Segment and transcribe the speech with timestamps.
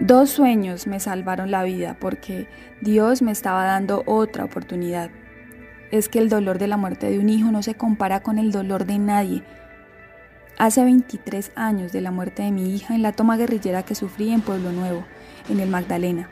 [0.00, 2.48] Dos sueños me salvaron la vida porque
[2.80, 5.10] Dios me estaba dando otra oportunidad.
[5.90, 8.50] Es que el dolor de la muerte de un hijo no se compara con el
[8.50, 9.42] dolor de nadie.
[10.56, 14.32] Hace 23 años de la muerte de mi hija en la toma guerrillera que sufrí
[14.32, 15.04] en Pueblo Nuevo,
[15.50, 16.30] en el Magdalena.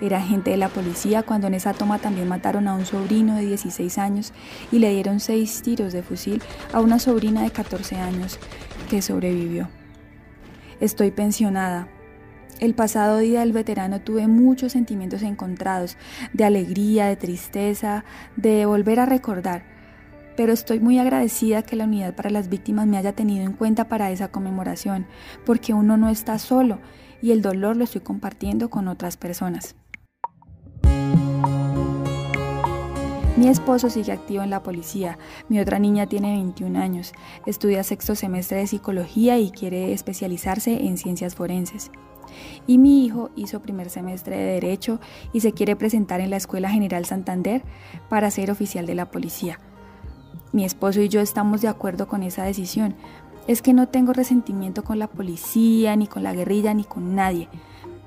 [0.00, 3.46] Era agente de la policía cuando en esa toma también mataron a un sobrino de
[3.46, 4.32] 16 años
[4.72, 6.42] y le dieron seis tiros de fusil
[6.72, 8.40] a una sobrina de 14 años
[8.90, 9.68] que sobrevivió.
[10.80, 11.88] Estoy pensionada,
[12.60, 15.96] el pasado día del veterano tuve muchos sentimientos encontrados,
[16.34, 18.04] de alegría, de tristeza,
[18.36, 19.64] de volver a recordar,
[20.36, 23.88] pero estoy muy agradecida que la Unidad para las Víctimas me haya tenido en cuenta
[23.88, 25.06] para esa conmemoración,
[25.46, 26.78] porque uno no está solo
[27.22, 29.74] y el dolor lo estoy compartiendo con otras personas.
[33.36, 35.16] Mi esposo sigue activo en la policía,
[35.48, 37.12] mi otra niña tiene 21 años,
[37.46, 41.90] estudia sexto semestre de psicología y quiere especializarse en ciencias forenses.
[42.66, 45.00] Y mi hijo hizo primer semestre de Derecho
[45.32, 47.62] y se quiere presentar en la Escuela General Santander
[48.08, 49.58] para ser oficial de la policía.
[50.52, 52.94] Mi esposo y yo estamos de acuerdo con esa decisión.
[53.46, 57.48] Es que no tengo resentimiento con la policía, ni con la guerrilla, ni con nadie.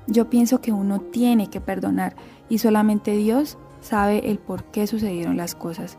[0.06, 2.14] Yo pienso que uno tiene que perdonar
[2.48, 5.98] y solamente Dios sabe el por qué sucedieron las cosas.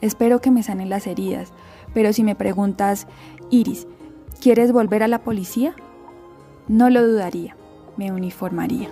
[0.00, 1.52] Espero que me sanen las heridas,
[1.92, 3.06] pero si me preguntas,
[3.50, 3.86] Iris,
[4.40, 5.74] ¿quieres volver a la policía?
[6.66, 7.56] No lo dudaría,
[7.98, 8.88] me uniformaría.